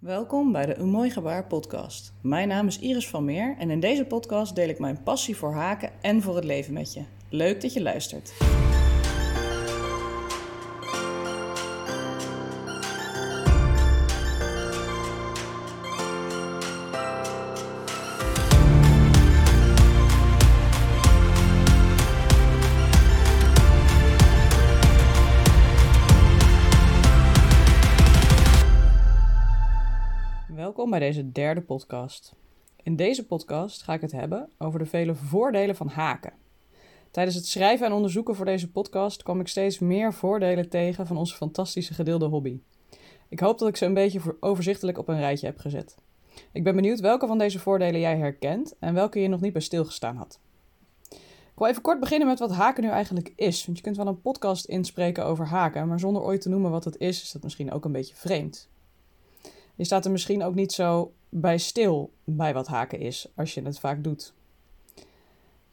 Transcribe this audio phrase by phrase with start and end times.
[0.00, 2.12] Welkom bij de Een Mooi Gebaar podcast.
[2.20, 5.52] Mijn naam is Iris van Meer en in deze podcast deel ik mijn passie voor
[5.52, 7.02] haken en voor het leven met je.
[7.28, 8.32] Leuk dat je luistert.
[31.00, 32.34] Deze derde podcast.
[32.82, 36.32] In deze podcast ga ik het hebben over de vele voordelen van haken.
[37.10, 41.16] Tijdens het schrijven en onderzoeken voor deze podcast kwam ik steeds meer voordelen tegen van
[41.16, 42.60] onze fantastische gedeelde hobby.
[43.28, 45.96] Ik hoop dat ik ze een beetje overzichtelijk op een rijtje heb gezet.
[46.52, 49.62] Ik ben benieuwd welke van deze voordelen jij herkent en welke je nog niet bij
[49.62, 50.40] stilgestaan had.
[51.60, 53.64] Ik wil even kort beginnen met wat haken nu eigenlijk is.
[53.64, 56.84] Want je kunt wel een podcast inspreken over haken, maar zonder ooit te noemen wat
[56.84, 58.68] het is, is dat misschien ook een beetje vreemd.
[59.80, 63.62] Je staat er misschien ook niet zo bij stil bij wat haken is, als je
[63.62, 64.34] het vaak doet.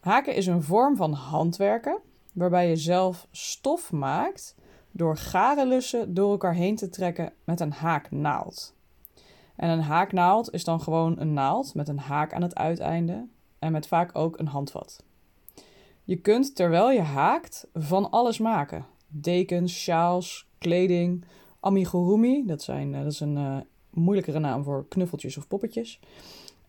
[0.00, 1.98] Haken is een vorm van handwerken
[2.32, 4.54] waarbij je zelf stof maakt
[4.90, 8.74] door garenlussen door elkaar heen te trekken met een haaknaald.
[9.56, 13.26] En een haaknaald is dan gewoon een naald met een haak aan het uiteinde
[13.58, 15.04] en met vaak ook een handvat.
[16.04, 21.24] Je kunt terwijl je haakt van alles maken: dekens, sjaals, kleding,
[21.60, 23.58] amigurumi, dat, zijn, eh, dat is een uh,
[23.90, 26.00] moeilijkere naam voor knuffeltjes of poppetjes.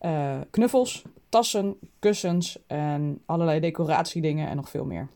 [0.02, 5.08] Uh, knuffels, tassen, kussens en allerlei decoratiedingen en nog veel meer.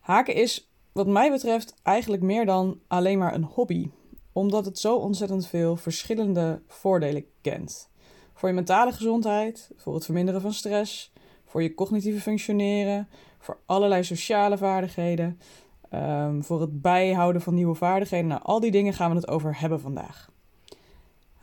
[0.00, 3.90] Haken is, wat mij betreft, eigenlijk meer dan alleen maar een hobby,
[4.32, 7.88] omdat het zo ontzettend veel verschillende voordelen kent.
[8.34, 11.12] Voor je mentale gezondheid, voor het verminderen van stress,
[11.44, 15.40] voor je cognitieve functioneren, voor allerlei sociale vaardigheden,
[15.94, 18.26] um, voor het bijhouden van nieuwe vaardigheden.
[18.26, 20.32] Nou, al die dingen gaan we het over hebben vandaag.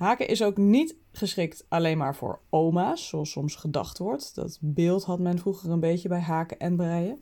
[0.02, 4.36] Haken is ook niet geschikt alleen maar voor oma's, zoals soms gedacht wordt.
[4.36, 7.20] Dat beeld had men vroeger een beetje bij haken en breien.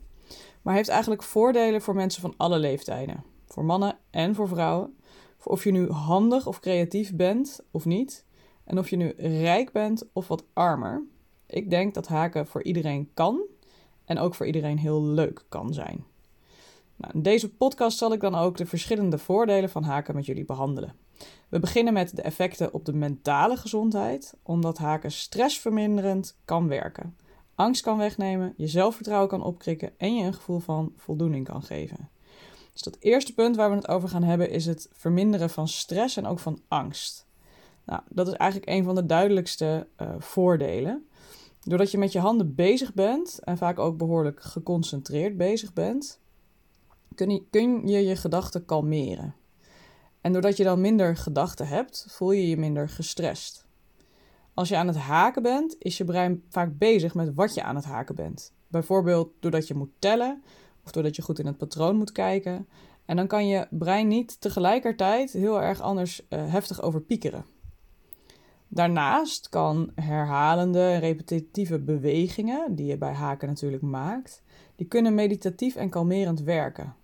[0.62, 3.24] Maar heeft eigenlijk voordelen voor mensen van alle leeftijden.
[3.46, 4.96] Voor mannen en voor vrouwen.
[5.36, 8.24] Voor of je nu handig of creatief bent of niet.
[8.64, 11.02] En of je nu rijk bent of wat armer.
[11.46, 13.40] Ik denk dat haken voor iedereen kan
[14.04, 16.04] en ook voor iedereen heel leuk kan zijn.
[16.96, 20.44] Nou, in deze podcast zal ik dan ook de verschillende voordelen van haken met jullie
[20.44, 21.08] behandelen.
[21.48, 27.16] We beginnen met de effecten op de mentale gezondheid, omdat haken stressverminderend kan werken.
[27.54, 32.08] Angst kan wegnemen, je zelfvertrouwen kan opkrikken en je een gevoel van voldoening kan geven.
[32.72, 36.16] Dus dat eerste punt waar we het over gaan hebben is het verminderen van stress
[36.16, 37.26] en ook van angst.
[37.84, 41.08] Nou, dat is eigenlijk een van de duidelijkste uh, voordelen.
[41.60, 46.20] Doordat je met je handen bezig bent en vaak ook behoorlijk geconcentreerd bezig bent,
[47.14, 49.34] kun je kun je, je gedachten kalmeren.
[50.20, 53.66] En doordat je dan minder gedachten hebt, voel je je minder gestrest.
[54.54, 57.76] Als je aan het haken bent, is je brein vaak bezig met wat je aan
[57.76, 58.52] het haken bent.
[58.66, 60.42] Bijvoorbeeld doordat je moet tellen
[60.84, 62.68] of doordat je goed in het patroon moet kijken.
[63.04, 67.44] En dan kan je brein niet tegelijkertijd heel erg anders uh, heftig overpiekeren.
[68.68, 74.42] Daarnaast kan herhalende en repetitieve bewegingen, die je bij haken natuurlijk maakt,
[74.76, 76.94] die kunnen meditatief en kalmerend werken.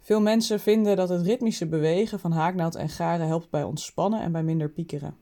[0.00, 4.32] Veel mensen vinden dat het ritmische bewegen van haaknaald en garen helpt bij ontspannen en
[4.32, 5.16] bij minder piekeren.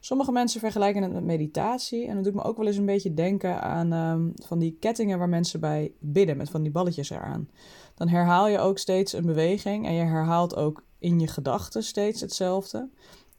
[0.00, 3.14] Sommige mensen vergelijken het met meditatie en dat doet me ook wel eens een beetje
[3.14, 7.48] denken aan um, van die kettingen waar mensen bij bidden met van die balletjes eraan.
[7.94, 12.20] Dan herhaal je ook steeds een beweging en je herhaalt ook in je gedachten steeds
[12.20, 12.88] hetzelfde.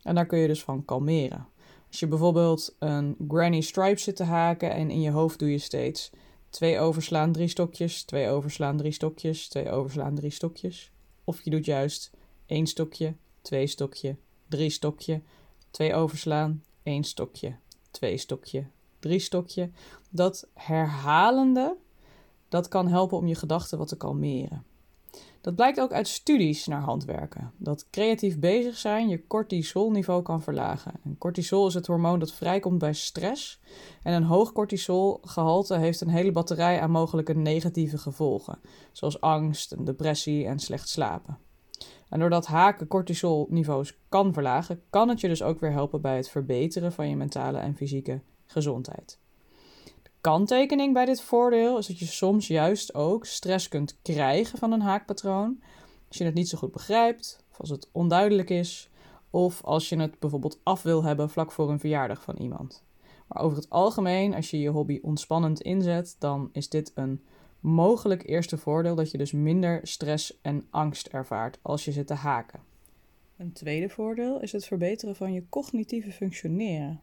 [0.02, 1.48] En daar kun je dus van kalmeren.
[1.88, 5.58] Als je bijvoorbeeld een granny stripe zit te haken en in je hoofd doe je
[5.58, 6.12] steeds
[6.52, 8.04] Twee overslaan, drie stokjes.
[8.04, 9.48] Twee overslaan, drie stokjes.
[9.48, 10.92] Twee overslaan, drie stokjes.
[11.24, 12.12] Of je doet juist
[12.46, 14.16] één stokje, twee stokje,
[14.48, 15.22] drie stokje.
[15.70, 17.56] Twee overslaan, één stokje,
[17.92, 18.66] twee stokje,
[19.00, 19.70] drie stokje.
[20.10, 21.78] Dat herhalende,
[22.50, 24.66] dat kan helpen om je gedachten wat te kalmeren.
[25.42, 27.52] Dat blijkt ook uit studies naar handwerken.
[27.58, 30.94] Dat creatief bezig zijn je cortisolniveau kan verlagen.
[31.04, 33.60] En cortisol is het hormoon dat vrijkomt bij stress.
[34.04, 38.60] En een hoog cortisolgehalte heeft een hele batterij aan mogelijke negatieve gevolgen.
[38.92, 41.38] Zoals angst, depressie en slecht slapen.
[42.10, 46.30] En doordat haken cortisolniveaus kan verlagen, kan het je dus ook weer helpen bij het
[46.30, 49.20] verbeteren van je mentale en fysieke gezondheid
[50.22, 54.82] kanttekening bij dit voordeel is dat je soms juist ook stress kunt krijgen van een
[54.82, 55.62] haakpatroon.
[56.08, 58.90] Als je het niet zo goed begrijpt, of als het onduidelijk is,
[59.30, 62.84] of als je het bijvoorbeeld af wil hebben vlak voor een verjaardag van iemand.
[63.28, 67.22] Maar over het algemeen, als je je hobby ontspannend inzet, dan is dit een
[67.60, 72.14] mogelijk eerste voordeel dat je dus minder stress en angst ervaart als je zit te
[72.14, 72.60] haken.
[73.38, 77.02] Een tweede voordeel is het verbeteren van je cognitieve functioneren.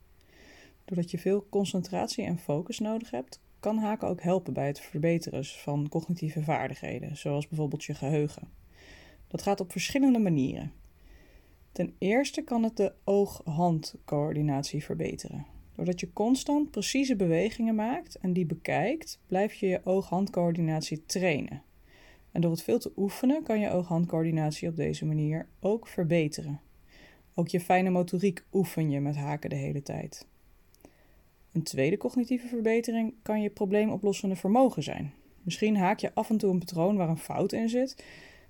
[0.89, 5.45] Doordat je veel concentratie en focus nodig hebt, kan haken ook helpen bij het verbeteren
[5.45, 8.49] van cognitieve vaardigheden, zoals bijvoorbeeld je geheugen.
[9.27, 10.73] Dat gaat op verschillende manieren.
[11.73, 15.47] Ten eerste kan het de oog-handcoördinatie verbeteren.
[15.75, 21.63] Doordat je constant precieze bewegingen maakt en die bekijkt, blijf je je oog-handcoördinatie trainen.
[22.33, 26.61] En door het veel te oefenen kan je oog-handcoördinatie op deze manier ook verbeteren.
[27.35, 30.27] Ook je fijne motoriek oefen je met haken de hele tijd.
[31.59, 35.13] Een tweede cognitieve verbetering kan je probleemoplossende vermogen zijn.
[35.43, 38.05] Misschien haak je af en toe een patroon waar een fout in zit.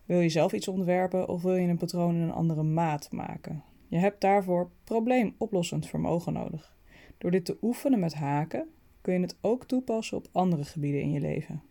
[0.05, 3.63] Wil je zelf iets ontwerpen of wil je een patroon in een andere maat maken?
[3.87, 6.77] Je hebt daarvoor probleemoplossend vermogen nodig.
[7.19, 8.69] Door dit te oefenen met haken
[9.01, 11.63] kun je het ook toepassen op andere gebieden in je leven.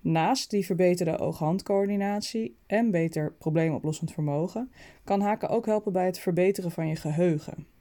[0.00, 4.72] Naast die verbeterde oog-handcoördinatie en beter probleemoplossend vermogen,
[5.04, 7.77] kan haken ook helpen bij het verbeteren van je geheugen.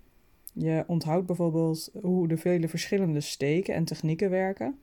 [0.59, 4.79] Je onthoudt bijvoorbeeld hoe de vele verschillende steken en technieken werken.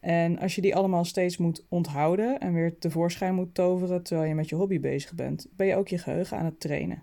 [0.00, 4.34] En als je die allemaal steeds moet onthouden en weer tevoorschijn moet toveren terwijl je
[4.34, 7.02] met je hobby bezig bent, ben je ook je geheugen aan het trainen.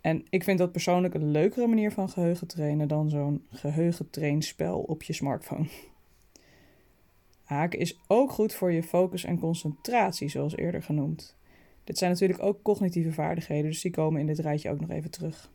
[0.00, 5.02] En ik vind dat persoonlijk een leukere manier van geheugen trainen dan zo'n geheugentrainspel op
[5.02, 5.66] je smartphone.
[7.42, 11.36] Haken is ook goed voor je focus en concentratie, zoals eerder genoemd.
[11.84, 15.10] Dit zijn natuurlijk ook cognitieve vaardigheden, dus die komen in dit rijtje ook nog even
[15.10, 15.50] terug.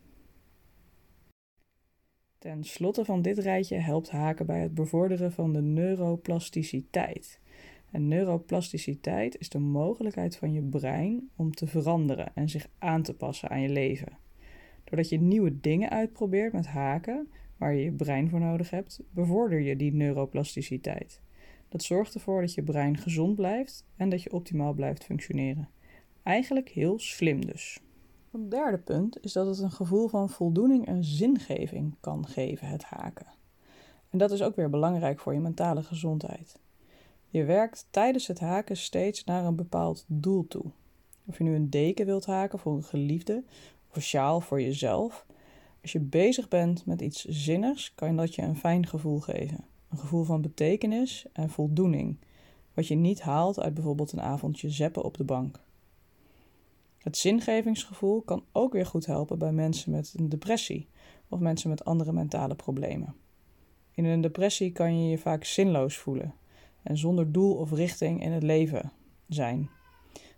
[2.45, 7.39] Ten slotte van dit rijtje helpt haken bij het bevorderen van de neuroplasticiteit.
[7.91, 13.13] En neuroplasticiteit is de mogelijkheid van je brein om te veranderen en zich aan te
[13.13, 14.17] passen aan je leven.
[14.83, 17.27] Doordat je nieuwe dingen uitprobeert met haken,
[17.57, 21.21] waar je je brein voor nodig hebt, bevorder je die neuroplasticiteit.
[21.69, 25.69] Dat zorgt ervoor dat je brein gezond blijft en dat je optimaal blijft functioneren.
[26.23, 27.79] Eigenlijk heel slim dus.
[28.35, 32.83] Een derde punt is dat het een gevoel van voldoening en zingeving kan geven, het
[32.83, 33.25] haken.
[34.09, 36.59] En dat is ook weer belangrijk voor je mentale gezondheid.
[37.29, 40.65] Je werkt tijdens het haken steeds naar een bepaald doel toe.
[41.25, 43.43] Of je nu een deken wilt haken voor een geliefde
[43.89, 45.25] of een sjaal voor jezelf.
[45.81, 49.65] Als je bezig bent met iets zinnigs, kan dat je een fijn gevoel geven.
[49.89, 52.17] Een gevoel van betekenis en voldoening,
[52.73, 55.63] wat je niet haalt uit bijvoorbeeld een avondje zeppen op de bank.
[57.05, 60.87] Het zingevingsgevoel kan ook weer goed helpen bij mensen met een depressie
[61.29, 63.15] of mensen met andere mentale problemen.
[63.91, 66.33] In een depressie kan je je vaak zinloos voelen
[66.83, 68.91] en zonder doel of richting in het leven
[69.27, 69.69] zijn.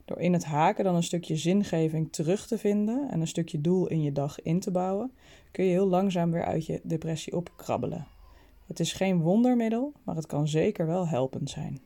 [0.06, 3.88] Door in het haken dan een stukje zingeving terug te vinden en een stukje doel
[3.88, 5.12] in je dag in te bouwen,
[5.52, 8.08] kun je heel langzaam weer uit je depressie opkrabbelen.
[8.66, 11.82] Het is geen wondermiddel, maar het kan zeker wel helpend zijn.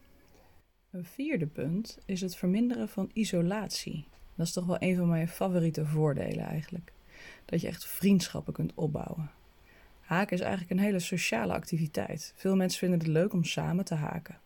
[0.92, 4.07] Een vierde punt is het verminderen van isolatie.
[4.42, 6.92] Dat is toch wel een van mijn favoriete voordelen eigenlijk.
[7.46, 9.32] Dat je echt vriendschappen kunt opbouwen.
[10.00, 12.34] Haken is eigenlijk een hele sociale activiteit.
[12.36, 14.40] Veel mensen vinden het leuk om samen te haken.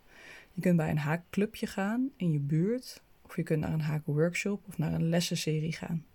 [0.53, 4.63] Je kunt bij een haakclubje gaan in je buurt, of je kunt naar een haakworkshop
[4.67, 6.05] of naar een lessenserie gaan.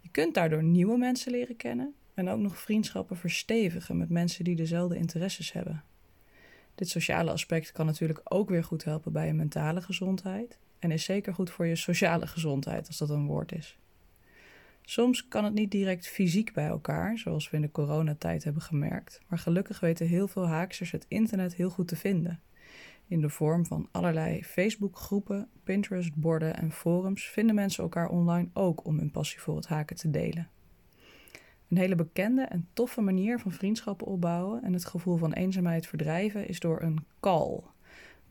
[0.00, 4.56] Je kunt daardoor nieuwe mensen leren kennen en ook nog vriendschappen verstevigen met mensen die
[4.56, 5.82] dezelfde interesses hebben.
[6.74, 11.04] Dit sociale aspect kan natuurlijk ook weer goed helpen bij je mentale gezondheid en is
[11.04, 13.78] zeker goed voor je sociale gezondheid, als dat een woord is.
[14.82, 19.20] Soms kan het niet direct fysiek bij elkaar, zoals we in de coronatijd hebben gemerkt,
[19.26, 22.40] maar gelukkig weten heel veel haaksters het internet heel goed te vinden.
[23.06, 28.98] In de vorm van allerlei Facebookgroepen, Pinterest-borden en forums vinden mensen elkaar online ook om
[28.98, 30.48] hun passie voor het haken te delen.
[31.68, 36.48] Een hele bekende en toffe manier van vriendschappen opbouwen en het gevoel van eenzaamheid verdrijven
[36.48, 37.60] is door een call.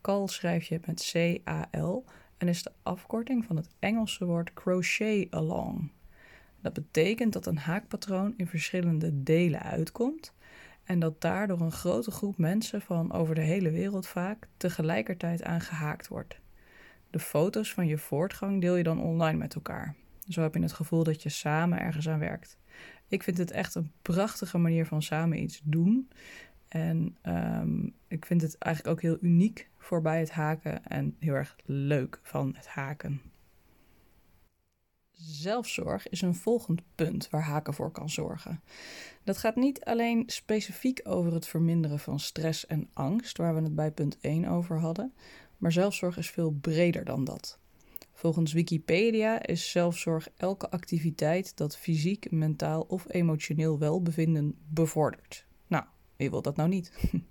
[0.01, 2.03] Call schrijf je met C-A-L
[2.37, 5.91] en is de afkorting van het Engelse woord crochet along.
[6.61, 10.33] Dat betekent dat een haakpatroon in verschillende delen uitkomt
[10.83, 15.61] en dat daardoor een grote groep mensen van over de hele wereld vaak tegelijkertijd aan
[15.61, 16.39] gehaakt wordt.
[17.09, 19.95] De foto's van je voortgang deel je dan online met elkaar.
[20.27, 22.57] Zo heb je het gevoel dat je samen ergens aan werkt.
[23.07, 26.09] Ik vind het echt een prachtige manier van samen iets doen.
[26.67, 27.93] En ik
[28.27, 32.53] vind het eigenlijk ook heel uniek voor bij het haken en heel erg leuk van
[32.55, 33.21] het haken.
[35.11, 38.61] Zelfzorg is een volgend punt waar haken voor kan zorgen.
[39.23, 43.75] Dat gaat niet alleen specifiek over het verminderen van stress en angst, waar we het
[43.75, 45.13] bij punt 1 over hadden,
[45.57, 47.59] maar zelfzorg is veel breder dan dat.
[48.13, 55.45] Volgens Wikipedia is zelfzorg elke activiteit dat fysiek, mentaal of emotioneel welbevinden bevordert.
[55.67, 55.83] Nou,
[56.15, 56.91] wie wil dat nou niet?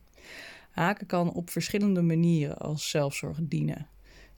[0.76, 3.88] Haken kan op verschillende manieren als zelfzorg dienen.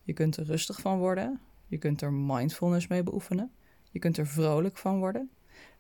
[0.03, 3.53] Je kunt er rustig van worden, je kunt er mindfulness mee beoefenen,
[3.91, 5.31] Je kunt er vrolijk van worden.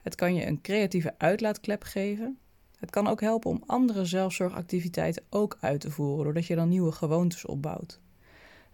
[0.03, 2.39] Het kan je een creatieve uitlaatklep geven.
[2.79, 6.93] Het kan ook helpen om andere zelfzorgactiviteiten ook uit te voeren, doordat je dan nieuwe
[6.93, 8.01] gewoontes opbouwt.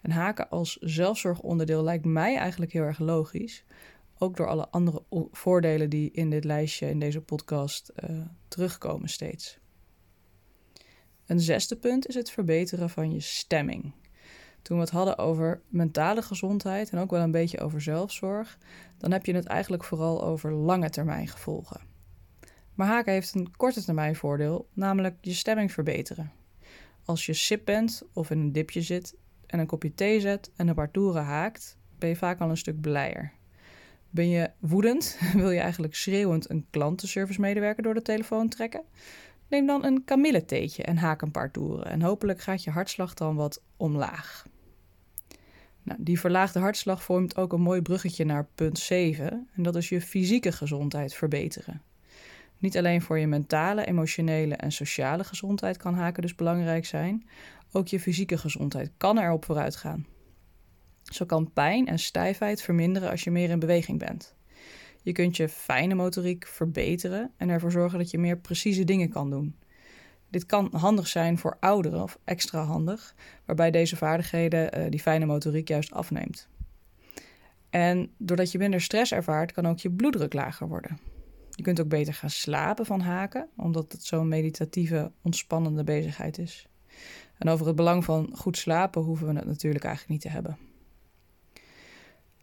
[0.00, 3.64] En haken als zelfzorgonderdeel lijkt mij eigenlijk heel erg logisch.
[4.18, 9.62] Ook door alle andere voordelen die in dit lijstje, in deze podcast, uh, terugkomen steeds.
[11.34, 13.92] Een zesde punt is het verbeteren van je stemming.
[14.62, 18.58] Toen we het hadden over mentale gezondheid en ook wel een beetje over zelfzorg,
[18.98, 21.80] dan heb je het eigenlijk vooral over lange termijn gevolgen.
[22.74, 26.32] Maar haken heeft een korte termijn voordeel, namelijk je stemming verbeteren.
[27.04, 30.68] Als je sip bent of in een dipje zit en een kopje thee zet en
[30.68, 33.32] een paar toeren haakt, ben je vaak al een stuk blijer.
[34.10, 35.18] Ben je woedend?
[35.34, 38.84] Wil je eigenlijk schreeuwend een klantenservice-medewerker door de telefoon trekken?
[39.48, 43.36] Neem dan een kamilletheetje en haak een paar toeren en hopelijk gaat je hartslag dan
[43.36, 44.46] wat omlaag.
[45.82, 49.88] Nou, die verlaagde hartslag vormt ook een mooi bruggetje naar punt 7 en dat is
[49.88, 51.82] je fysieke gezondheid verbeteren.
[52.58, 57.28] Niet alleen voor je mentale, emotionele en sociale gezondheid kan haken dus belangrijk zijn,
[57.72, 60.06] ook je fysieke gezondheid kan erop vooruit gaan.
[61.02, 64.34] Zo kan pijn en stijfheid verminderen als je meer in beweging bent.
[65.04, 69.30] Je kunt je fijne motoriek verbeteren en ervoor zorgen dat je meer precieze dingen kan
[69.30, 69.56] doen.
[70.30, 75.26] Dit kan handig zijn voor ouderen of extra handig, waarbij deze vaardigheden uh, die fijne
[75.26, 76.48] motoriek juist afneemt.
[77.70, 80.98] En doordat je minder stress ervaart, kan ook je bloeddruk lager worden.
[81.50, 86.68] Je kunt ook beter gaan slapen van haken, omdat het zo'n meditatieve, ontspannende bezigheid is.
[87.38, 90.58] En over het belang van goed slapen hoeven we het natuurlijk eigenlijk niet te hebben.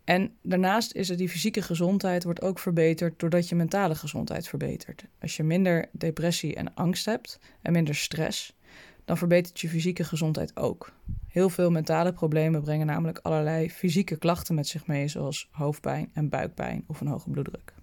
[0.03, 5.05] En daarnaast is het die fysieke gezondheid wordt ook verbeterd doordat je mentale gezondheid verbetert.
[5.21, 8.55] Als je minder depressie en angst hebt en minder stress,
[9.05, 10.93] dan verbetert je fysieke gezondheid ook.
[11.27, 16.29] Heel veel mentale problemen brengen namelijk allerlei fysieke klachten met zich mee, zoals hoofdpijn en
[16.29, 17.73] buikpijn of een hoge bloeddruk.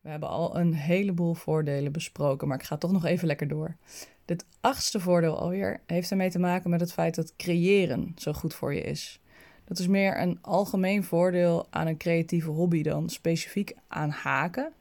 [0.00, 3.76] We hebben al een heleboel voordelen besproken, maar ik ga toch nog even lekker door.
[4.24, 8.54] Dit achtste voordeel alweer heeft ermee te maken met het feit dat creëren zo goed
[8.54, 9.20] voor je is.
[9.68, 14.72] Dat is meer een algemeen voordeel aan een creatieve hobby dan specifiek aan haken.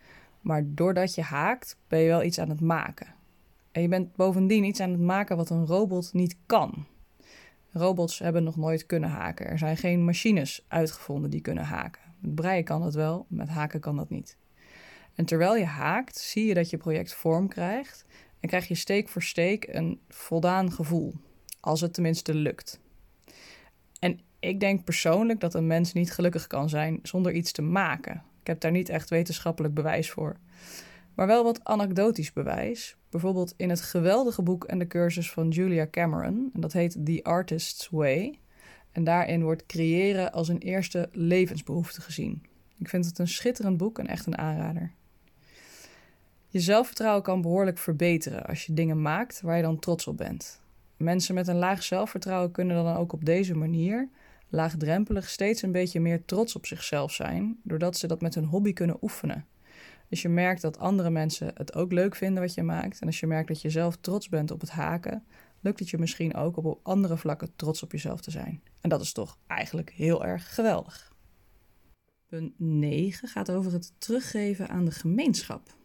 [0.42, 3.08] Maar doordat je haakt, ben je wel iets aan het maken.
[3.72, 6.86] En je bent bovendien iets aan het maken wat een robot niet kan.
[7.72, 9.48] Robots hebben nog nooit kunnen haken.
[9.48, 12.02] Er zijn geen machines uitgevonden die kunnen haken.
[12.20, 14.38] Met breien kan dat wel, met haken kan dat niet.
[15.16, 18.06] En terwijl je haakt, zie je dat je project vorm krijgt
[18.40, 21.14] en krijg je steek voor steek een voldaan gevoel.
[21.60, 22.80] Als het tenminste lukt.
[24.00, 28.24] En ik denk persoonlijk dat een mens niet gelukkig kan zijn zonder iets te maken.
[28.42, 30.36] Ik heb daar niet echt wetenschappelijk bewijs voor.
[31.16, 32.98] Maar wel wat anekdotisch bewijs.
[33.10, 36.50] Bijvoorbeeld in het geweldige boek en de cursus van Julia Cameron.
[36.54, 38.40] En dat heet The Artist's Way.
[38.92, 42.44] En daarin wordt creëren als een eerste levensbehoefte gezien.
[42.78, 44.92] Ik vind het een schitterend boek en echt een aanrader.
[46.48, 50.62] Je zelfvertrouwen kan behoorlijk verbeteren als je dingen maakt waar je dan trots op bent.
[50.98, 54.10] Mensen met een laag zelfvertrouwen kunnen dan ook op deze manier
[54.50, 58.74] laagdrempelig steeds een beetje meer trots op zichzelf zijn, doordat ze dat met hun hobby
[58.74, 59.46] kunnen oefenen.
[60.10, 63.20] Als je merkt dat andere mensen het ook leuk vinden wat je maakt, en als
[63.20, 65.24] je merkt dat je zelf trots bent op het haken,
[65.60, 68.64] lukt het je misschien ook op andere vlakken trots op jezelf te zijn.
[68.82, 71.16] En dat is toch eigenlijk heel erg geweldig.
[72.28, 75.76] Punt 9 gaat over het teruggeven aan de gemeenschap.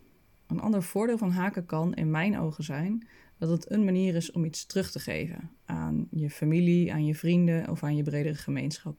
[0.47, 3.07] Een ander voordeel van haken kan in mijn ogen zijn
[3.43, 7.15] dat het een manier is om iets terug te geven aan je familie, aan je
[7.15, 8.97] vrienden of aan je bredere gemeenschap.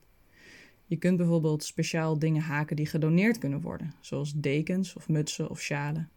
[0.86, 5.60] Je kunt bijvoorbeeld speciaal dingen haken die gedoneerd kunnen worden, zoals dekens of mutsen of
[5.60, 6.10] sjalen.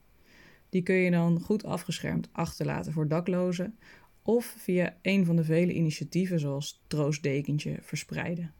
[0.68, 3.78] Die kun je dan goed afgeschermd achterlaten voor daklozen
[4.22, 8.52] of via een van de vele initiatieven zoals Troostdekentje verspreiden.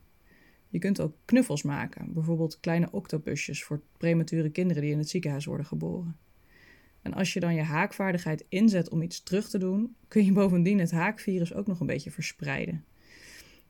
[0.68, 5.44] Je kunt ook knuffels maken, bijvoorbeeld kleine octopusjes voor premature kinderen die in het ziekenhuis
[5.44, 6.16] worden geboren.
[7.07, 10.79] En als je dan je haakvaardigheid inzet om iets terug te doen, kun je bovendien
[10.79, 12.85] het haakvirus ook nog een beetje verspreiden.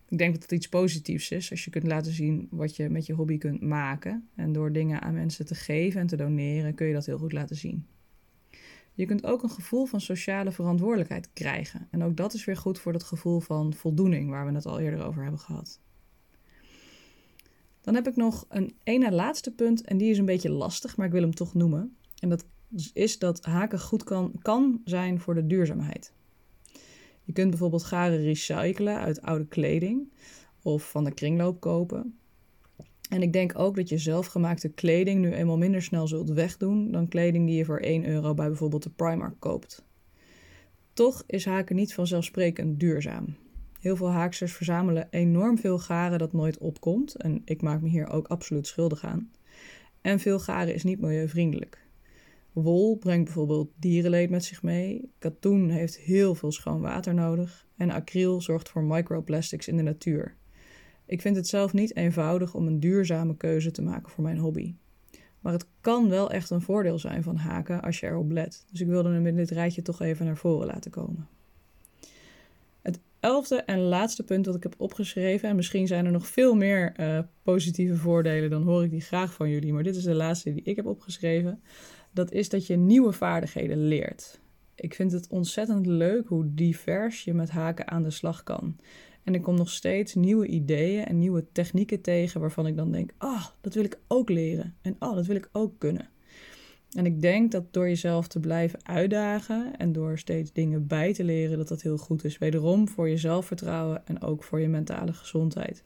[0.08, 3.06] Ik denk dat het iets positiefs is als je kunt laten zien wat je met
[3.06, 4.28] je hobby kunt maken.
[4.34, 7.32] En door dingen aan mensen te geven en te doneren kun je dat heel goed
[7.32, 7.86] laten zien.
[8.92, 11.88] Je kunt ook een gevoel van sociale verantwoordelijkheid krijgen.
[11.90, 14.80] En ook dat is weer goed voor dat gevoel van voldoening waar we het al
[14.80, 15.80] eerder over hebben gehad.
[17.80, 21.06] Dan heb ik nog een ene laatste punt en die is een beetje lastig, maar
[21.06, 21.96] ik wil hem toch noemen.
[22.18, 22.44] En dat
[22.92, 26.12] is dat haken goed kan, kan zijn voor de duurzaamheid.
[27.22, 30.12] Je kunt bijvoorbeeld garen recyclen uit oude kleding
[30.62, 32.18] of van de kringloop kopen.
[33.10, 37.08] En ik denk ook dat je zelfgemaakte kleding nu eenmaal minder snel zult wegdoen dan
[37.08, 39.84] kleding die je voor 1 euro bij bijvoorbeeld de Primark koopt.
[40.92, 43.36] Toch is haken niet vanzelfsprekend duurzaam.
[43.80, 47.14] Heel veel haaksters verzamelen enorm veel garen dat nooit opkomt.
[47.14, 49.30] En ik maak me hier ook absoluut schuldig aan.
[50.00, 51.85] En veel garen is niet milieuvriendelijk.
[52.62, 55.10] Wol brengt bijvoorbeeld dierenleed met zich mee.
[55.18, 57.66] Katoen heeft heel veel schoon water nodig.
[57.76, 60.36] En acryl zorgt voor microplastics in de natuur.
[61.06, 64.74] Ik vind het zelf niet eenvoudig om een duurzame keuze te maken voor mijn hobby.
[65.40, 68.64] Maar het kan wel echt een voordeel zijn van haken als je erop let.
[68.70, 71.28] Dus ik wilde hem in dit rijtje toch even naar voren laten komen.
[72.82, 76.54] Het elfde en laatste punt dat ik heb opgeschreven, en misschien zijn er nog veel
[76.54, 80.14] meer uh, positieve voordelen, dan hoor ik die graag van jullie, maar dit is de
[80.14, 81.62] laatste die ik heb opgeschreven.
[82.16, 84.40] Dat is dat je nieuwe vaardigheden leert.
[84.74, 88.76] Ik vind het ontzettend leuk hoe divers je met haken aan de slag kan.
[89.22, 93.10] En ik kom nog steeds nieuwe ideeën en nieuwe technieken tegen waarvan ik dan denk:
[93.18, 94.74] ah, dat wil ik ook leren.
[94.82, 96.08] En oh, dat wil ik ook kunnen.
[96.90, 101.24] En ik denk dat door jezelf te blijven uitdagen en door steeds dingen bij te
[101.24, 102.38] leren, dat dat heel goed is.
[102.38, 105.84] Wederom voor je zelfvertrouwen en ook voor je mentale gezondheid.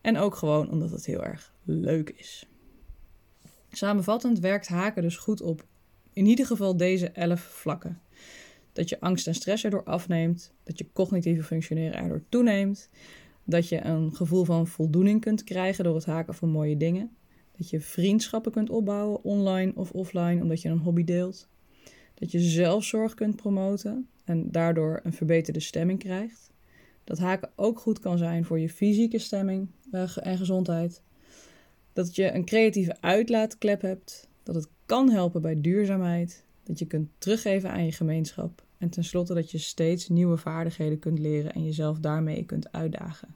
[0.00, 2.46] En ook gewoon omdat het heel erg leuk is.
[3.70, 5.64] Samenvattend werkt haken dus goed op
[6.12, 8.00] in ieder geval deze elf vlakken.
[8.72, 12.88] Dat je angst en stress erdoor afneemt, dat je cognitieve functioneren erdoor toeneemt,
[13.44, 17.16] dat je een gevoel van voldoening kunt krijgen door het haken van mooie dingen,
[17.56, 21.48] dat je vriendschappen kunt opbouwen online of offline omdat je een hobby deelt,
[22.14, 26.50] dat je zelfzorg kunt promoten en daardoor een verbeterde stemming krijgt,
[27.04, 31.02] dat haken ook goed kan zijn voor je fysieke stemming eh, en gezondheid,
[31.92, 37.08] dat je een creatieve uitlaatklep hebt, dat het kan helpen bij duurzaamheid dat je kunt
[37.18, 41.98] teruggeven aan je gemeenschap en tenslotte dat je steeds nieuwe vaardigheden kunt leren en jezelf
[41.98, 43.34] daarmee kunt uitdagen.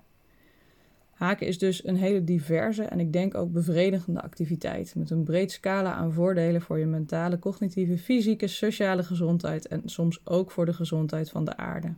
[1.10, 5.52] Haken is dus een hele diverse en ik denk ook bevredigende activiteit met een breed
[5.52, 10.74] scala aan voordelen voor je mentale, cognitieve, fysieke, sociale gezondheid en soms ook voor de
[10.74, 11.94] gezondheid van de aarde.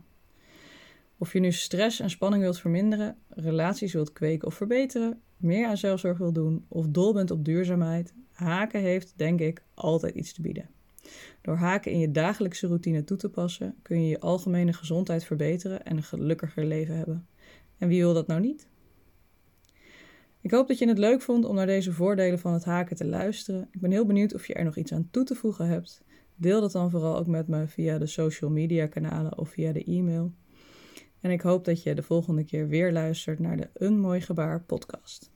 [1.17, 5.77] Of je nu stress en spanning wilt verminderen, relaties wilt kweken of verbeteren, meer aan
[5.77, 10.41] zelfzorg wilt doen of dol bent op duurzaamheid, haken heeft, denk ik, altijd iets te
[10.41, 10.69] bieden.
[11.41, 15.85] Door haken in je dagelijkse routine toe te passen, kun je je algemene gezondheid verbeteren
[15.85, 17.27] en een gelukkiger leven hebben.
[17.77, 18.67] En wie wil dat nou niet?
[20.41, 23.05] Ik hoop dat je het leuk vond om naar deze voordelen van het haken te
[23.05, 23.67] luisteren.
[23.71, 26.03] Ik ben heel benieuwd of je er nog iets aan toe te voegen hebt.
[26.35, 29.83] Deel dat dan vooral ook met me via de social media kanalen of via de
[29.83, 30.33] e-mail.
[31.21, 34.63] En ik hoop dat je de volgende keer weer luistert naar de Een Mooi Gebaar
[34.63, 35.31] podcast.